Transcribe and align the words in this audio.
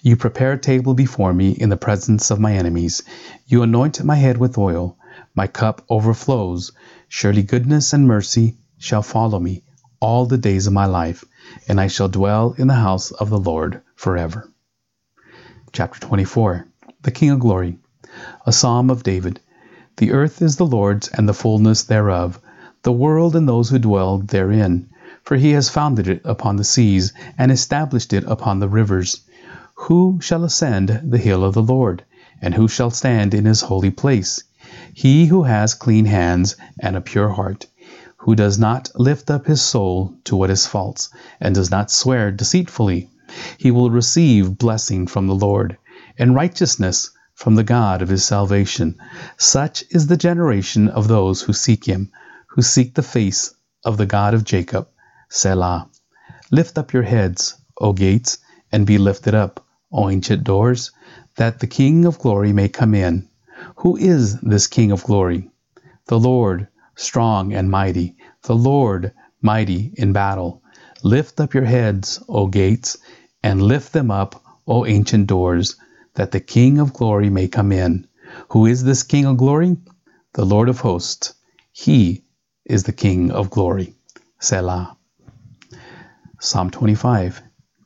You 0.00 0.16
prepare 0.16 0.52
a 0.52 0.58
table 0.58 0.94
before 0.94 1.34
me 1.34 1.50
in 1.50 1.68
the 1.68 1.76
presence 1.76 2.30
of 2.30 2.38
my 2.38 2.54
enemies. 2.54 3.02
You 3.46 3.62
anoint 3.62 4.04
my 4.04 4.14
head 4.14 4.38
with 4.38 4.56
oil. 4.56 4.96
My 5.34 5.48
cup 5.48 5.84
overflows. 5.88 6.70
Surely 7.08 7.42
goodness 7.42 7.92
and 7.92 8.06
mercy 8.06 8.56
shall 8.78 9.02
follow 9.02 9.40
me 9.40 9.64
all 9.98 10.26
the 10.26 10.38
days 10.38 10.66
of 10.66 10.72
my 10.72 10.86
life, 10.86 11.24
and 11.68 11.80
I 11.80 11.86
shall 11.86 12.08
dwell 12.08 12.54
in 12.58 12.66
the 12.66 12.74
house 12.74 13.12
of 13.12 13.30
the 13.30 13.38
Lord 13.38 13.80
forever. 13.94 14.48
Chapter 15.72 16.00
24 16.00 16.66
The 17.02 17.10
King 17.10 17.30
of 17.30 17.38
Glory 17.38 17.78
A 18.44 18.52
Psalm 18.52 18.90
of 18.90 19.02
David. 19.02 19.40
The 19.98 20.12
earth 20.12 20.42
is 20.42 20.56
the 20.56 20.66
Lord's 20.66 21.08
and 21.08 21.28
the 21.28 21.34
fullness 21.34 21.84
thereof, 21.84 22.40
the 22.82 22.92
world 22.92 23.36
and 23.36 23.48
those 23.48 23.70
who 23.70 23.78
dwell 23.78 24.18
therein. 24.18 24.90
For 25.22 25.36
he 25.36 25.52
has 25.52 25.68
founded 25.68 26.08
it 26.08 26.22
upon 26.24 26.56
the 26.56 26.64
seas, 26.64 27.12
and 27.38 27.52
established 27.52 28.12
it 28.12 28.24
upon 28.24 28.58
the 28.58 28.68
rivers. 28.68 29.20
Who 29.86 30.20
shall 30.22 30.44
ascend 30.44 31.00
the 31.02 31.18
hill 31.18 31.42
of 31.42 31.54
the 31.54 31.62
Lord? 31.62 32.04
And 32.40 32.54
who 32.54 32.68
shall 32.68 32.90
stand 32.90 33.34
in 33.34 33.46
his 33.46 33.62
holy 33.62 33.90
place? 33.90 34.44
He 34.94 35.26
who 35.26 35.42
has 35.42 35.74
clean 35.74 36.04
hands 36.04 36.54
and 36.78 36.94
a 36.94 37.00
pure 37.00 37.30
heart, 37.30 37.66
who 38.18 38.36
does 38.36 38.60
not 38.60 38.90
lift 38.94 39.28
up 39.28 39.46
his 39.46 39.60
soul 39.60 40.14
to 40.22 40.36
what 40.36 40.50
is 40.50 40.68
false, 40.68 41.10
and 41.40 41.52
does 41.52 41.72
not 41.72 41.90
swear 41.90 42.30
deceitfully. 42.30 43.10
He 43.58 43.72
will 43.72 43.90
receive 43.90 44.56
blessing 44.56 45.08
from 45.08 45.26
the 45.26 45.34
Lord, 45.34 45.76
and 46.16 46.32
righteousness 46.32 47.10
from 47.34 47.56
the 47.56 47.64
God 47.64 48.02
of 48.02 48.08
his 48.08 48.24
salvation. 48.24 48.96
Such 49.36 49.82
is 49.90 50.06
the 50.06 50.16
generation 50.16 50.86
of 50.86 51.08
those 51.08 51.42
who 51.42 51.52
seek 51.52 51.86
him, 51.86 52.12
who 52.46 52.62
seek 52.62 52.94
the 52.94 53.02
face 53.02 53.52
of 53.84 53.96
the 53.96 54.06
God 54.06 54.32
of 54.32 54.44
Jacob. 54.44 54.86
Selah. 55.28 55.88
Lift 56.52 56.78
up 56.78 56.92
your 56.92 57.02
heads, 57.02 57.56
O 57.80 57.92
gates, 57.92 58.38
and 58.70 58.86
be 58.86 58.96
lifted 58.96 59.34
up, 59.34 59.66
O 59.92 60.08
ancient 60.10 60.44
doors, 60.44 60.90
that 61.36 61.60
the 61.60 61.66
King 61.66 62.04
of 62.04 62.18
glory 62.18 62.52
may 62.52 62.68
come 62.68 62.94
in. 62.94 63.28
Who 63.76 63.96
is 63.96 64.40
this 64.40 64.66
King 64.66 64.90
of 64.92 65.04
glory? 65.04 65.50
The 66.06 66.18
Lord, 66.18 66.68
strong 66.94 67.52
and 67.52 67.70
mighty, 67.70 68.16
the 68.42 68.56
Lord, 68.56 69.12
mighty 69.40 69.92
in 69.96 70.12
battle. 70.12 70.62
Lift 71.02 71.40
up 71.40 71.54
your 71.54 71.64
heads, 71.64 72.22
O 72.28 72.46
gates, 72.46 72.98
and 73.42 73.62
lift 73.62 73.92
them 73.92 74.10
up, 74.10 74.42
O 74.66 74.86
ancient 74.86 75.26
doors, 75.26 75.76
that 76.14 76.30
the 76.30 76.40
King 76.40 76.78
of 76.78 76.92
glory 76.92 77.30
may 77.30 77.48
come 77.48 77.72
in. 77.72 78.06
Who 78.50 78.66
is 78.66 78.84
this 78.84 79.02
King 79.02 79.26
of 79.26 79.36
glory? 79.36 79.76
The 80.34 80.44
Lord 80.44 80.68
of 80.68 80.80
hosts. 80.80 81.34
He 81.72 82.24
is 82.64 82.84
the 82.84 82.92
King 82.92 83.30
of 83.30 83.50
glory. 83.50 83.94
Selah. 84.40 84.96
Psalm 86.40 86.70
25. 86.70 87.42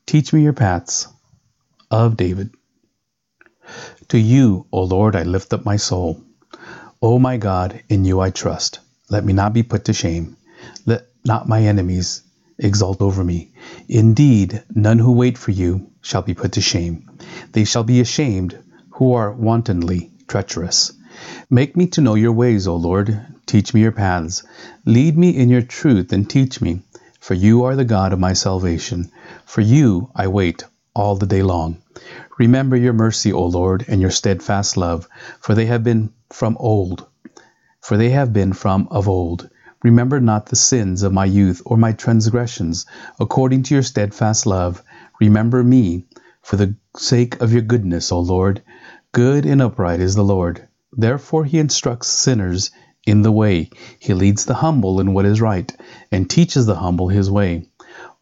Teach 0.07 0.33
me 0.33 0.43
your 0.43 0.53
paths. 0.53 1.09
Of 1.91 2.17
David. 2.17 2.51
To 4.09 4.19
you, 4.19 4.67
O 4.73 4.83
Lord, 4.83 5.15
I 5.15 5.23
lift 5.23 5.53
up 5.53 5.65
my 5.65 5.77
soul. 5.77 6.21
O 7.01 7.19
my 7.19 7.37
God, 7.37 7.83
in 7.89 8.05
you 8.05 8.21
I 8.21 8.31
trust. 8.31 8.81
Let 9.09 9.25
me 9.25 9.33
not 9.33 9.53
be 9.53 9.63
put 9.63 9.85
to 9.85 9.93
shame. 9.93 10.37
Let 10.85 11.07
not 11.25 11.49
my 11.49 11.63
enemies 11.63 12.23
exult 12.59 13.01
over 13.01 13.23
me. 13.23 13.53
Indeed, 13.89 14.65
none 14.75 14.99
who 14.99 15.13
wait 15.13 15.39
for 15.39 15.53
you 15.53 15.87
shall 16.01 16.23
be 16.23 16.35
put 16.35 16.53
to 16.53 16.61
shame. 16.61 17.09
They 17.53 17.65
shall 17.65 17.85
be 17.85 18.01
ashamed 18.01 18.59
who 18.91 19.13
are 19.13 19.31
wantonly 19.31 20.11
treacherous. 20.27 20.93
Make 21.49 21.77
me 21.77 21.87
to 21.89 22.01
know 22.01 22.15
your 22.15 22.33
ways, 22.33 22.67
O 22.67 22.75
Lord. 22.75 23.21
Teach 23.47 23.73
me 23.75 23.83
your 23.83 23.93
paths. 23.93 24.43
Lead 24.85 25.17
me 25.17 25.31
in 25.31 25.51
your 25.51 25.63
truth 25.63 26.13
and 26.13 26.29
teach 26.29 26.61
me, 26.61 26.81
for 27.21 27.35
you 27.35 27.63
are 27.65 27.77
the 27.77 27.85
God 27.85 28.13
of 28.13 28.19
my 28.19 28.33
salvation. 28.33 29.11
For 29.45 29.61
you 29.61 30.11
I 30.17 30.27
wait 30.27 30.65
all 30.97 31.15
the 31.15 31.27
day 31.27 31.43
long. 31.43 31.77
Remember 32.39 32.75
your 32.75 32.95
mercy, 32.95 33.31
O 33.31 33.45
Lord, 33.45 33.85
and 33.87 34.01
your 34.01 34.11
steadfast 34.11 34.79
love, 34.79 35.07
for 35.41 35.55
they 35.55 35.67
have 35.67 35.85
been 35.85 36.11
from 36.33 36.57
old. 36.59 37.07
For 37.83 37.99
they 37.99 38.11
have 38.11 38.33
been 38.33 38.55
from 38.55 38.89
of 38.91 39.07
old. 39.07 39.51
Remember 39.83 40.21
not 40.21 40.47
the 40.47 40.57
sins 40.57 41.03
of 41.03 41.13
my 41.13 41.27
youth 41.27 41.61
or 41.67 41.77
my 41.77 41.93
transgressions. 41.93 42.87
According 43.21 43.65
to 43.65 43.75
your 43.75 43.83
steadfast 43.83 44.47
love, 44.47 44.83
remember 45.21 45.63
me 45.63 46.07
for 46.41 46.57
the 46.57 46.75
sake 46.97 47.43
of 47.43 47.53
your 47.53 47.63
goodness, 47.63 48.11
O 48.11 48.19
Lord. 48.19 48.63
Good 49.13 49.45
and 49.45 49.61
upright 49.61 50.01
is 50.01 50.15
the 50.15 50.25
Lord. 50.25 50.67
Therefore 50.93 51.45
he 51.45 51.59
instructs 51.59 52.09
sinners 52.09 52.71
in 53.07 53.21
the 53.21 53.33
way. 53.33 53.69
He 53.99 54.15
leads 54.15 54.47
the 54.47 54.55
humble 54.55 54.99
in 54.99 55.13
what 55.13 55.27
is 55.27 55.43
right, 55.43 55.71
and 56.11 56.29
teaches 56.29 56.65
the 56.65 56.77
humble 56.77 57.09
his 57.09 57.31
way. 57.31 57.69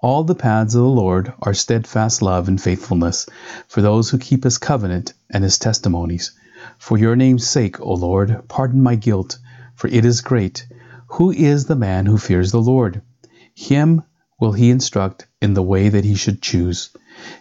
All 0.04 0.22
the 0.22 0.34
paths 0.34 0.74
of 0.74 0.82
the 0.82 0.86
Lord 0.86 1.32
are 1.40 1.54
steadfast 1.54 2.20
love 2.20 2.46
and 2.46 2.60
faithfulness 2.60 3.24
for 3.66 3.80
those 3.80 4.10
who 4.10 4.18
keep 4.18 4.44
his 4.44 4.58
covenant 4.58 5.14
and 5.30 5.42
his 5.42 5.58
testimonies. 5.58 6.32
For 6.76 6.98
your 6.98 7.16
name's 7.16 7.46
sake, 7.46 7.80
O 7.80 7.94
Lord, 7.94 8.42
pardon 8.46 8.82
my 8.82 8.96
guilt, 8.96 9.38
for 9.74 9.88
it 9.88 10.04
is 10.04 10.20
great. 10.20 10.66
Who 11.12 11.30
is 11.30 11.64
the 11.64 11.74
man 11.74 12.04
who 12.04 12.18
fears 12.18 12.52
the 12.52 12.60
Lord? 12.60 13.00
Him 13.54 14.02
will 14.38 14.52
he 14.52 14.68
instruct 14.68 15.26
in 15.40 15.54
the 15.54 15.62
way 15.62 15.88
that 15.88 16.04
he 16.04 16.16
should 16.16 16.42
choose. 16.42 16.90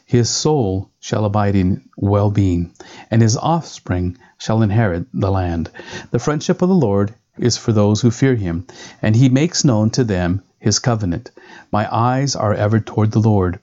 His 0.05 0.29
soul 0.29 0.89
shall 1.01 1.25
abide 1.25 1.57
in 1.57 1.89
well 1.97 2.31
being, 2.31 2.71
and 3.11 3.21
his 3.21 3.35
offspring 3.35 4.17
shall 4.37 4.61
inherit 4.61 5.07
the 5.13 5.31
land. 5.31 5.69
The 6.11 6.19
friendship 6.19 6.61
of 6.61 6.69
the 6.69 6.75
Lord 6.75 7.13
is 7.37 7.57
for 7.57 7.73
those 7.73 7.99
who 7.99 8.09
fear 8.09 8.35
him, 8.35 8.67
and 9.01 9.17
he 9.17 9.27
makes 9.27 9.65
known 9.65 9.89
to 9.89 10.05
them 10.05 10.43
his 10.63 10.79
covenant. 10.79 11.29
My 11.71 11.93
eyes 11.93 12.35
are 12.35 12.53
ever 12.53 12.79
toward 12.79 13.11
the 13.11 13.19
Lord, 13.19 13.59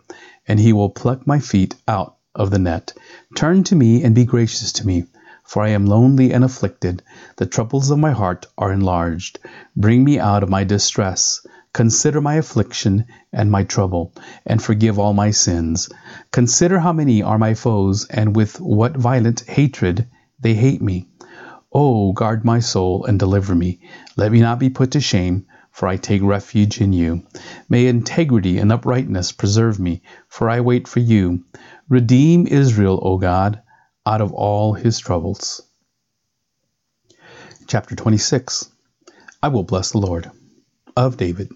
and 0.47 0.61
he 0.61 0.73
will 0.73 0.91
pluck 0.91 1.27
my 1.27 1.39
feet 1.39 1.75
out 1.89 2.17
of 2.35 2.51
the 2.51 2.59
net. 2.59 2.93
Turn 3.35 3.65
to 3.65 3.75
me 3.75 4.05
and 4.05 4.15
be 4.15 4.25
gracious 4.25 4.71
to 4.75 4.87
me 4.87 5.07
for 5.51 5.65
I 5.65 5.71
am 5.71 5.85
lonely 5.85 6.33
and 6.33 6.45
afflicted. 6.45 7.03
The 7.37 7.45
troubles 7.45 7.91
of 7.91 7.99
my 7.99 8.13
heart 8.13 8.47
are 8.57 8.73
enlarged. 8.73 9.41
Bring 9.77 10.05
me 10.05 10.17
out 10.17 10.45
of 10.45 10.49
my 10.49 10.63
distress. 10.63 11.45
Consider 11.73 12.21
my 12.21 12.35
affliction 12.35 13.07
and 13.33 13.51
my 13.51 13.65
trouble, 13.65 14.13
and 14.47 14.63
forgive 14.63 14.97
all 14.97 15.13
my 15.13 15.33
sins. 15.33 15.89
Consider 16.31 16.79
how 16.79 16.93
many 16.93 17.21
are 17.25 17.37
my 17.37 17.55
foes, 17.55 18.07
and 18.07 18.37
with 18.37 18.61
what 18.61 18.97
violent 18.97 19.41
hatred 19.41 20.07
they 20.39 20.55
hate 20.55 20.83
me. 20.83 21.09
Oh, 21.73 22.13
guard 22.13 22.45
my 22.45 22.61
soul 22.61 23.05
and 23.05 23.19
deliver 23.19 23.55
me. 23.55 23.81
Let 24.17 24.31
me 24.31 24.41
not 24.41 24.61
be 24.61 24.71
put 24.71 24.93
to 24.93 25.01
shame, 25.01 25.47
for 25.81 25.89
I 25.89 25.97
take 25.97 26.23
refuge 26.23 26.79
in 26.79 26.93
you. 26.93 27.23
May 27.71 27.87
integrity 27.87 28.59
and 28.59 28.71
uprightness 28.71 29.33
preserve 29.33 29.81
me, 29.81 30.03
for 30.29 30.51
I 30.51 30.61
wait 30.61 30.87
for 30.87 31.01
you. 31.01 31.47
Redeem 31.89 32.47
Israel, 32.47 33.01
O 33.03 33.17
God 33.17 33.63
out 34.05 34.21
of 34.21 34.31
all 34.35 34.75
his 34.75 34.99
troubles. 34.99 35.63
Chapter 37.67 37.97
26 37.97 38.69
I 39.43 39.49
will 39.49 39.63
bless 39.63 39.93
the 39.93 39.99
Lord. 40.01 40.31
Of 40.99 41.17
David. 41.17 41.51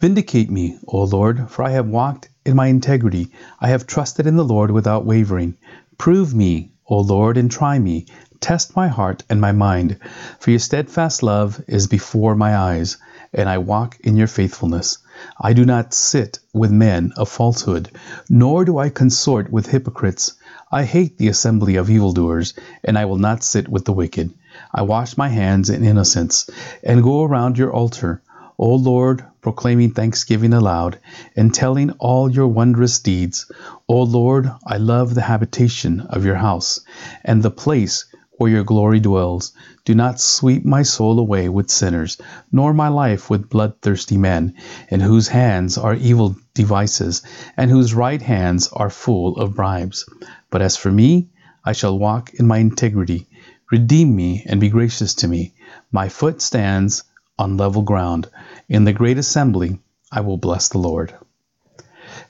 Vindicate 0.00 0.48
me, 0.48 0.78
O 0.86 1.02
Lord, 1.02 1.50
for 1.50 1.64
I 1.64 1.70
have 1.70 1.88
walked 1.88 2.28
in 2.46 2.54
my 2.54 2.68
integrity. 2.68 3.32
I 3.60 3.70
have 3.70 3.88
trusted 3.88 4.28
in 4.28 4.36
the 4.36 4.44
Lord 4.44 4.70
without 4.70 5.04
wavering. 5.04 5.56
Prove 5.98 6.32
me, 6.32 6.74
O 6.86 7.00
Lord, 7.00 7.36
and 7.36 7.50
try 7.50 7.76
me. 7.76 8.06
Test 8.38 8.76
my 8.76 8.86
heart 8.86 9.24
and 9.28 9.40
my 9.40 9.50
mind, 9.50 9.98
for 10.38 10.50
your 10.50 10.60
steadfast 10.60 11.24
love 11.24 11.60
is 11.66 11.88
before 11.88 12.36
my 12.36 12.56
eyes, 12.56 12.98
and 13.32 13.48
I 13.48 13.58
walk 13.58 13.98
in 14.00 14.16
your 14.16 14.26
faithfulness. 14.26 14.98
I 15.40 15.52
do 15.52 15.64
not 15.64 15.94
sit 15.94 16.38
with 16.52 16.70
men 16.70 17.12
of 17.16 17.28
falsehood, 17.28 17.90
nor 18.28 18.64
do 18.64 18.78
I 18.78 18.88
consort 18.88 19.50
with 19.50 19.68
hypocrites. 19.68 20.34
I 20.70 20.84
hate 20.84 21.18
the 21.18 21.28
assembly 21.28 21.76
of 21.76 21.90
evildoers, 21.90 22.54
and 22.84 22.98
I 22.98 23.04
will 23.04 23.18
not 23.18 23.42
sit 23.42 23.68
with 23.68 23.84
the 23.84 23.92
wicked. 23.92 24.32
I 24.72 24.82
wash 24.82 25.16
my 25.16 25.28
hands 25.28 25.70
in 25.70 25.84
innocence, 25.84 26.48
and 26.82 27.02
go 27.02 27.22
around 27.24 27.56
your 27.56 27.72
altar, 27.72 28.22
O 28.58 28.74
Lord, 28.74 29.24
proclaiming 29.40 29.92
thanksgiving 29.92 30.52
aloud, 30.52 30.98
and 31.34 31.54
telling 31.54 31.90
all 31.92 32.30
your 32.30 32.46
wondrous 32.46 32.98
deeds. 33.00 33.50
O 33.88 34.02
Lord, 34.02 34.50
I 34.66 34.76
love 34.76 35.14
the 35.14 35.22
habitation 35.22 36.00
of 36.00 36.24
your 36.24 36.36
house, 36.36 36.80
and 37.24 37.42
the 37.42 37.50
place 37.50 38.04
where 38.42 38.50
your 38.50 38.64
glory 38.64 38.98
dwells. 38.98 39.52
Do 39.84 39.94
not 39.94 40.20
sweep 40.20 40.64
my 40.64 40.82
soul 40.82 41.20
away 41.20 41.48
with 41.48 41.70
sinners, 41.70 42.18
nor 42.50 42.74
my 42.74 42.88
life 42.88 43.30
with 43.30 43.48
bloodthirsty 43.48 44.18
men, 44.18 44.54
in 44.88 44.98
whose 44.98 45.28
hands 45.28 45.78
are 45.78 45.94
evil 45.94 46.34
devices, 46.52 47.22
and 47.56 47.70
whose 47.70 47.94
right 47.94 48.20
hands 48.20 48.68
are 48.72 48.90
full 48.90 49.36
of 49.36 49.54
bribes. 49.54 50.04
But 50.50 50.60
as 50.60 50.76
for 50.76 50.90
me, 50.90 51.28
I 51.64 51.70
shall 51.70 51.96
walk 51.96 52.34
in 52.34 52.48
my 52.48 52.58
integrity. 52.58 53.28
Redeem 53.70 54.16
me 54.16 54.42
and 54.44 54.60
be 54.60 54.70
gracious 54.70 55.14
to 55.14 55.28
me. 55.28 55.54
My 55.92 56.08
foot 56.08 56.42
stands 56.42 57.04
on 57.38 57.56
level 57.56 57.82
ground. 57.82 58.28
In 58.68 58.82
the 58.82 58.92
great 58.92 59.18
assembly, 59.18 59.78
I 60.10 60.22
will 60.22 60.36
bless 60.36 60.68
the 60.68 60.78
Lord. 60.78 61.14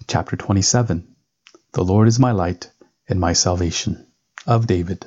Chapter 0.06 0.36
27 0.36 1.08
The 1.72 1.84
Lord 1.84 2.06
is 2.06 2.18
my 2.18 2.32
light 2.32 2.70
and 3.08 3.18
my 3.18 3.32
salvation. 3.32 4.08
Of 4.46 4.66
David. 4.66 5.06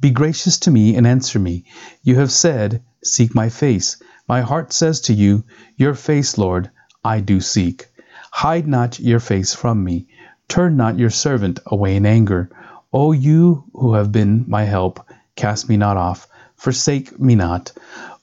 Be 0.00 0.10
gracious 0.10 0.58
to 0.60 0.70
me 0.70 0.96
and 0.96 1.06
answer 1.06 1.38
me. 1.38 1.64
You 2.02 2.16
have 2.16 2.32
said, 2.32 2.82
Seek 3.04 3.34
my 3.34 3.50
face. 3.50 4.02
My 4.26 4.40
heart 4.40 4.72
says 4.72 5.00
to 5.02 5.12
you, 5.12 5.44
Your 5.76 5.94
face, 5.94 6.38
Lord, 6.38 6.70
I 7.04 7.20
do 7.20 7.40
seek. 7.40 7.86
Hide 8.30 8.66
not 8.66 8.98
your 8.98 9.20
face 9.20 9.52
from 9.54 9.84
me. 9.84 10.08
Turn 10.48 10.76
not 10.76 10.98
your 10.98 11.10
servant 11.10 11.60
away 11.66 11.96
in 11.96 12.06
anger. 12.06 12.50
O 12.92 13.12
you 13.12 13.64
who 13.74 13.94
have 13.94 14.10
been 14.10 14.44
my 14.48 14.64
help, 14.64 15.06
cast 15.36 15.68
me 15.68 15.76
not 15.76 15.96
off. 15.96 16.26
Forsake 16.56 17.20
me 17.20 17.34
not, 17.34 17.72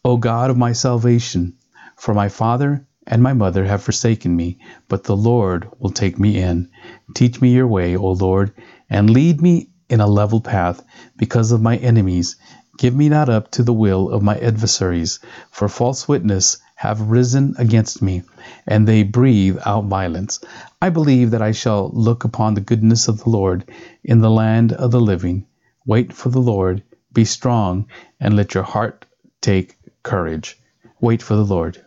O 0.03 0.17
God 0.17 0.49
of 0.49 0.57
my 0.57 0.71
salvation. 0.71 1.53
For 1.95 2.13
my 2.13 2.29
father 2.29 2.87
and 3.05 3.21
my 3.21 3.33
mother 3.33 3.65
have 3.65 3.83
forsaken 3.83 4.35
me, 4.35 4.59
but 4.87 5.03
the 5.03 5.15
Lord 5.15 5.69
will 5.79 5.91
take 5.91 6.19
me 6.19 6.37
in. 6.37 6.69
Teach 7.13 7.39
me 7.39 7.53
your 7.53 7.67
way, 7.67 7.95
O 7.95 8.11
Lord, 8.11 8.51
and 8.89 9.09
lead 9.09 9.41
me 9.41 9.69
in 9.89 9.99
a 9.99 10.07
level 10.07 10.41
path 10.41 10.83
because 11.17 11.51
of 11.51 11.61
my 11.61 11.77
enemies. 11.77 12.35
Give 12.77 12.95
me 12.95 13.09
not 13.09 13.29
up 13.29 13.51
to 13.51 13.63
the 13.63 13.73
will 13.73 14.09
of 14.09 14.21
my 14.21 14.37
adversaries, 14.37 15.19
for 15.51 15.67
false 15.67 16.07
witness 16.07 16.57
have 16.75 17.01
risen 17.01 17.55
against 17.57 18.01
me, 18.01 18.21
and 18.67 18.87
they 18.87 19.01
breathe 19.01 19.57
out 19.65 19.85
violence. 19.85 20.39
I 20.79 20.89
believe 20.89 21.31
that 21.31 21.41
I 21.41 21.51
shall 21.51 21.89
look 21.89 22.23
upon 22.23 22.53
the 22.53 22.61
goodness 22.61 23.07
of 23.07 23.23
the 23.23 23.29
Lord 23.31 23.67
in 24.03 24.21
the 24.21 24.29
land 24.29 24.73
of 24.73 24.91
the 24.91 25.01
living. 25.01 25.47
Wait 25.85 26.13
for 26.13 26.29
the 26.29 26.39
Lord, 26.41 26.83
be 27.11 27.25
strong, 27.25 27.87
and 28.19 28.35
let 28.35 28.53
your 28.53 28.63
heart 28.63 29.05
take 29.41 29.77
courage. 30.03 30.59
Wait 31.01 31.23
for 31.23 31.35
the 31.35 31.45
Lord. 31.45 31.83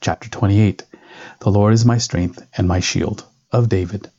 Chapter 0.00 0.28
28 0.28 0.84
The 1.40 1.50
Lord 1.50 1.72
is 1.72 1.86
my 1.86 1.98
strength 1.98 2.46
and 2.56 2.68
my 2.68 2.80
shield. 2.80 3.24
Of 3.50 3.70
David. 3.70 4.10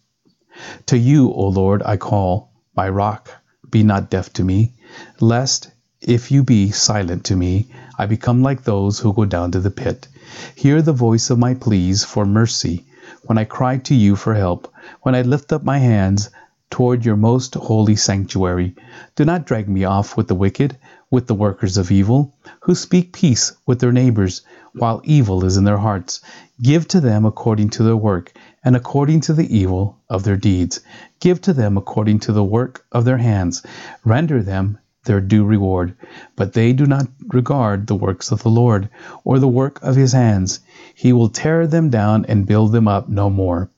To 0.88 0.98
you, 0.98 1.32
O 1.32 1.50
Lord, 1.50 1.84
I 1.84 1.98
call, 1.98 2.50
my 2.78 2.88
rock, 2.88 3.32
be 3.70 3.82
not 3.82 4.10
deaf 4.12 4.32
to 4.32 4.44
me, 4.44 4.72
lest, 5.20 5.72
if 6.00 6.32
you 6.32 6.44
be 6.44 6.70
silent 6.70 7.26
to 7.26 7.36
me, 7.36 7.68
I 7.98 8.06
become 8.06 8.44
like 8.44 8.64
those 8.64 9.00
who 9.00 9.14
go 9.14 9.26
down 9.26 9.52
to 9.52 9.60
the 9.60 9.72
pit. 9.72 10.08
Hear 10.56 10.84
the 10.84 10.94
voice 10.94 11.32
of 11.32 11.40
my 11.40 11.56
pleas 11.56 12.04
for 12.04 12.24
mercy 12.24 12.86
when 13.24 13.40
I 13.40 13.46
cry 13.46 13.78
to 13.80 13.96
you 13.96 14.16
for 14.16 14.36
help, 14.36 14.72
when 15.02 15.16
I 15.16 15.24
lift 15.24 15.52
up 15.52 15.64
my 15.64 15.80
hands 15.80 16.30
toward 16.70 17.04
your 17.04 17.16
most 17.16 17.56
holy 17.56 17.96
sanctuary. 17.96 18.76
Do 19.16 19.26
not 19.26 19.46
drag 19.48 19.68
me 19.68 19.84
off 19.84 20.16
with 20.16 20.28
the 20.28 20.36
wicked, 20.36 20.78
with 21.10 21.28
the 21.28 21.34
workers 21.34 21.78
of 21.78 21.92
evil, 21.92 22.36
who 22.62 22.76
speak 22.76 23.14
peace 23.14 23.54
with 23.66 23.80
their 23.80 23.92
neighbors, 23.92 24.42
while 24.74 25.02
evil 25.04 25.46
is 25.46 25.58
in 25.58 25.64
their 25.64 25.78
hearts. 25.78 26.22
Give 26.62 26.88
to 26.90 27.00
them 27.00 27.26
according 27.26 27.70
to 27.72 27.84
their 27.84 27.96
work, 27.96 28.34
and 28.64 28.76
according 28.76 29.22
to 29.22 29.34
the 29.34 29.58
evil 29.58 29.98
of 30.10 30.24
their 30.24 30.36
deeds. 30.36 30.82
Give 31.20 31.40
to 31.42 31.54
them 31.54 31.78
according 31.78 32.20
to 32.20 32.34
the 32.34 32.44
work 32.44 32.86
of 32.92 33.06
their 33.06 33.18
hands. 33.18 33.64
Render 34.04 34.44
them 34.44 34.78
their 35.06 35.22
due 35.22 35.46
reward. 35.46 35.96
But 36.36 36.54
they 36.54 36.74
do 36.74 36.86
not 36.86 37.08
regard 37.30 37.88
the 37.88 37.96
works 37.96 38.32
of 38.32 38.44
the 38.44 38.50
Lord, 38.50 38.90
or 39.24 39.40
the 39.40 39.48
work 39.48 39.82
of 39.82 39.96
his 39.96 40.12
hands. 40.12 40.60
He 40.94 41.14
will 41.14 41.30
tear 41.30 41.66
them 41.66 41.90
down 41.90 42.26
and 42.26 42.46
build 42.46 42.74
them 42.74 42.88
up 42.88 43.08
no 43.08 43.30
more. 43.30 43.70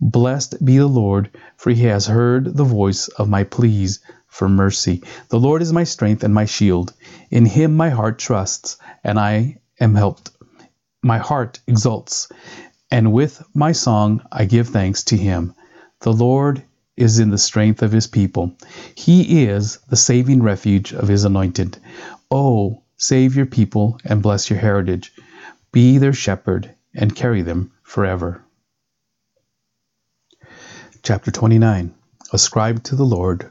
Blessed 0.00 0.64
be 0.64 0.78
the 0.78 0.86
Lord, 0.86 1.30
for 1.56 1.70
he 1.70 1.84
has 1.84 2.06
heard 2.06 2.56
the 2.56 2.64
voice 2.64 3.08
of 3.08 3.28
my 3.28 3.44
pleas 3.44 4.00
for 4.30 4.48
mercy. 4.48 5.02
The 5.28 5.38
Lord 5.38 5.60
is 5.60 5.72
my 5.72 5.84
strength 5.84 6.24
and 6.24 6.32
my 6.32 6.46
shield. 6.46 6.94
In 7.30 7.44
him 7.44 7.76
my 7.76 7.90
heart 7.90 8.18
trusts, 8.18 8.78
and 9.04 9.18
I 9.18 9.58
am 9.78 9.94
helped. 9.94 10.30
My 11.02 11.18
heart 11.18 11.60
exults, 11.66 12.28
and 12.90 13.12
with 13.12 13.42
my 13.54 13.72
song 13.72 14.22
I 14.32 14.44
give 14.46 14.68
thanks 14.68 15.04
to 15.04 15.16
him. 15.16 15.54
The 16.00 16.12
Lord 16.12 16.62
is 16.96 17.18
in 17.18 17.30
the 17.30 17.38
strength 17.38 17.82
of 17.82 17.92
his 17.92 18.06
people. 18.06 18.54
He 18.94 19.44
is 19.44 19.78
the 19.88 19.96
saving 19.96 20.42
refuge 20.42 20.92
of 20.92 21.08
his 21.08 21.24
anointed. 21.24 21.78
Oh, 22.30 22.82
save 22.96 23.36
your 23.36 23.46
people 23.46 23.98
and 24.04 24.22
bless 24.22 24.48
your 24.48 24.58
heritage. 24.58 25.12
Be 25.72 25.98
their 25.98 26.12
shepherd 26.12 26.74
and 26.94 27.14
carry 27.14 27.42
them 27.42 27.72
forever. 27.82 28.42
Chapter 31.02 31.30
29 31.30 31.94
Ascribe 32.32 32.82
to 32.84 32.96
the 32.96 33.04
Lord 33.04 33.50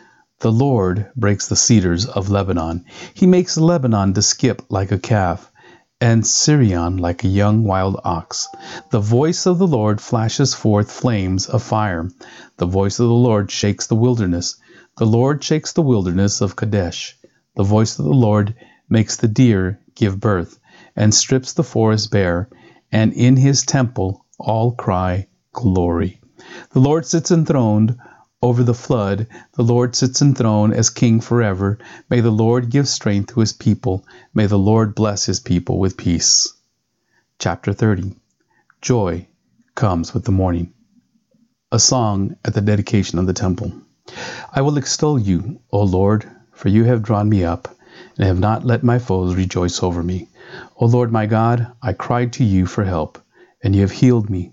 The 0.41 0.51
Lord 0.51 1.11
breaks 1.15 1.47
the 1.47 1.55
cedars 1.55 2.07
of 2.07 2.31
Lebanon. 2.31 2.85
He 3.13 3.27
makes 3.27 3.57
Lebanon 3.57 4.15
to 4.15 4.23
skip 4.23 4.63
like 4.69 4.91
a 4.91 4.97
calf 4.97 5.51
and 5.99 6.25
Sirion 6.25 6.97
like 6.97 7.23
a 7.23 7.27
young 7.27 7.63
wild 7.63 8.01
ox. 8.03 8.47
The 8.89 8.99
voice 8.99 9.45
of 9.45 9.59
the 9.59 9.67
Lord 9.67 10.01
flashes 10.01 10.55
forth 10.55 10.91
flames 10.91 11.45
of 11.45 11.61
fire. 11.61 12.09
The 12.57 12.65
voice 12.65 12.99
of 12.99 13.07
the 13.07 13.13
Lord 13.13 13.51
shakes 13.51 13.85
the 13.85 13.93
wilderness. 13.93 14.55
The 14.97 15.05
Lord 15.05 15.43
shakes 15.43 15.73
the 15.73 15.83
wilderness 15.83 16.41
of 16.41 16.55
Kadesh. 16.55 17.15
The 17.55 17.63
voice 17.63 17.99
of 17.99 18.05
the 18.05 18.11
Lord 18.11 18.55
makes 18.89 19.17
the 19.17 19.27
deer 19.27 19.79
give 19.93 20.19
birth, 20.19 20.57
and 20.95 21.13
strips 21.13 21.53
the 21.53 21.63
forest 21.63 22.09
bare, 22.09 22.49
and 22.91 23.13
in 23.13 23.37
his 23.37 23.61
temple 23.61 24.25
all 24.39 24.71
cry, 24.71 25.27
Glory. 25.53 26.19
The 26.71 26.79
Lord 26.79 27.05
sits 27.05 27.29
enthroned 27.29 27.95
over 28.41 28.63
the 28.63 28.73
flood. 28.73 29.27
The 29.53 29.63
Lord 29.63 29.95
sits 29.95 30.21
enthroned 30.21 30.73
as 30.73 30.89
king 30.89 31.21
forever. 31.21 31.77
May 32.09 32.21
the 32.21 32.31
Lord 32.31 32.69
give 32.69 32.87
strength 32.87 33.33
to 33.33 33.39
his 33.39 33.53
people. 33.53 34.05
May 34.33 34.47
the 34.47 34.57
Lord 34.57 34.95
bless 34.95 35.25
his 35.25 35.39
people 35.39 35.79
with 35.79 35.97
peace. 35.97 36.53
Chapter 37.39 37.73
30 37.73 38.15
Joy 38.81 39.27
comes 39.75 40.13
with 40.13 40.25
the 40.25 40.31
morning. 40.31 40.73
A 41.71 41.79
song 41.79 42.35
at 42.43 42.53
the 42.53 42.61
dedication 42.61 43.19
of 43.19 43.27
the 43.27 43.33
temple. 43.33 43.71
I 44.51 44.61
will 44.61 44.77
extol 44.77 45.19
you, 45.19 45.61
O 45.71 45.83
Lord, 45.83 46.29
for 46.51 46.69
you 46.69 46.83
have 46.85 47.03
drawn 47.03 47.29
me 47.29 47.43
up, 47.43 47.67
and 48.17 48.25
have 48.25 48.39
not 48.39 48.65
let 48.65 48.83
my 48.83 48.99
foes 48.99 49.35
rejoice 49.35 49.81
over 49.81 50.03
me. 50.03 50.27
O 50.75 50.85
Lord 50.85 51.11
my 51.11 51.27
God, 51.27 51.71
I 51.81 51.93
cried 51.93 52.33
to 52.33 52.43
you 52.43 52.65
for 52.65 52.83
help, 52.83 53.19
and 53.63 53.75
you 53.75 53.81
have 53.81 53.91
healed 53.91 54.29
me. 54.29 54.51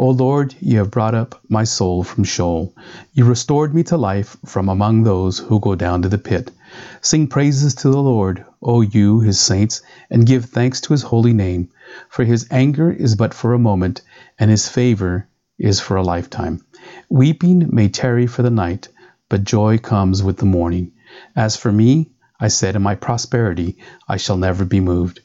O 0.00 0.10
Lord, 0.10 0.54
you 0.60 0.78
have 0.78 0.92
brought 0.92 1.16
up 1.16 1.40
my 1.48 1.64
soul 1.64 2.04
from 2.04 2.22
Sheol. 2.22 2.72
You 3.14 3.24
restored 3.24 3.74
me 3.74 3.82
to 3.82 3.96
life 3.96 4.36
from 4.46 4.68
among 4.68 5.02
those 5.02 5.40
who 5.40 5.58
go 5.58 5.74
down 5.74 6.02
to 6.02 6.08
the 6.08 6.18
pit. 6.18 6.52
Sing 7.00 7.26
praises 7.26 7.74
to 7.74 7.90
the 7.90 8.00
Lord, 8.00 8.44
O 8.62 8.80
you, 8.80 9.18
his 9.18 9.40
saints, 9.40 9.82
and 10.08 10.24
give 10.24 10.44
thanks 10.44 10.80
to 10.82 10.92
his 10.92 11.02
holy 11.02 11.32
name. 11.32 11.70
For 12.10 12.22
his 12.22 12.46
anger 12.48 12.92
is 12.92 13.16
but 13.16 13.34
for 13.34 13.54
a 13.54 13.58
moment, 13.58 14.02
and 14.38 14.52
his 14.52 14.68
favor 14.68 15.26
is 15.58 15.80
for 15.80 15.96
a 15.96 16.04
lifetime. 16.04 16.64
Weeping 17.08 17.68
may 17.72 17.88
tarry 17.88 18.28
for 18.28 18.42
the 18.42 18.50
night, 18.50 18.86
but 19.28 19.42
joy 19.42 19.78
comes 19.78 20.22
with 20.22 20.36
the 20.36 20.46
morning. 20.46 20.92
As 21.34 21.56
for 21.56 21.72
me, 21.72 22.12
I 22.38 22.46
said 22.46 22.76
in 22.76 22.82
my 22.82 22.94
prosperity, 22.94 23.78
I 24.08 24.16
shall 24.16 24.36
never 24.36 24.64
be 24.64 24.78
moved. 24.78 25.22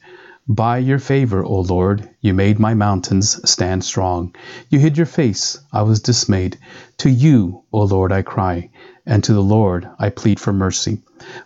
By 0.50 0.79
your 0.79 1.00
favor, 1.00 1.41
O 1.41 1.62
Lord, 1.62 2.09
you 2.19 2.33
made 2.33 2.59
my 2.59 2.73
mountains 2.73 3.39
stand 3.50 3.85
strong. 3.85 4.35
You 4.69 4.77
hid 4.77 4.97
your 4.97 5.05
face, 5.05 5.57
I 5.71 5.83
was 5.83 6.01
dismayed. 6.01 6.57
To 6.97 7.09
you, 7.09 7.63
O 7.71 7.83
Lord, 7.83 8.12
I 8.12 8.23
cry, 8.23 8.69
and 9.05 9.23
to 9.23 9.33
the 9.33 9.41
Lord 9.41 9.88
I 9.97 10.09
plead 10.09 10.41
for 10.41 10.51
mercy. 10.51 11.01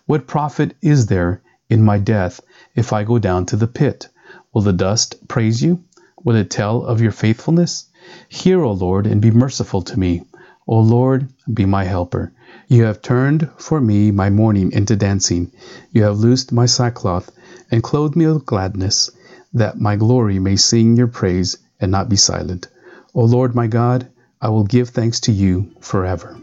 What 0.07 0.25
profit 0.25 0.75
is 0.81 1.05
there 1.05 1.43
in 1.69 1.83
my 1.83 1.99
death 1.99 2.41
if 2.73 2.91
I 2.91 3.03
go 3.03 3.19
down 3.19 3.45
to 3.45 3.55
the 3.55 3.67
pit? 3.67 4.07
Will 4.51 4.63
the 4.63 4.73
dust 4.73 5.27
praise 5.27 5.61
you? 5.61 5.83
Will 6.23 6.35
it 6.35 6.49
tell 6.49 6.83
of 6.83 6.99
your 6.99 7.11
faithfulness? 7.11 7.85
Hear, 8.29 8.63
O 8.63 8.71
Lord, 8.71 9.05
and 9.05 9.21
be 9.21 9.29
merciful 9.29 9.83
to 9.83 9.99
me. 9.99 10.23
O 10.69 10.79
Lord, 10.79 11.29
be 11.53 11.65
my 11.65 11.85
helper. 11.85 12.33
You 12.67 12.83
have 12.83 13.01
turned 13.01 13.49
for 13.57 13.79
me 13.79 14.11
my 14.11 14.29
mourning 14.29 14.73
into 14.73 14.97
dancing. 14.97 15.51
You 15.93 16.03
have 16.03 16.19
loosed 16.19 16.51
my 16.51 16.65
sackcloth 16.65 17.31
and 17.71 17.81
clothed 17.81 18.17
me 18.17 18.27
with 18.27 18.45
gladness, 18.45 19.09
that 19.53 19.79
my 19.79 19.95
glory 19.95 20.39
may 20.39 20.57
sing 20.57 20.97
your 20.97 21.07
praise 21.07 21.57
and 21.79 21.91
not 21.91 22.09
be 22.09 22.17
silent. 22.17 22.67
O 23.15 23.23
Lord 23.23 23.55
my 23.55 23.67
God, 23.67 24.07
I 24.41 24.49
will 24.49 24.65
give 24.65 24.89
thanks 24.89 25.21
to 25.21 25.31
you 25.31 25.71
forever. 25.79 26.37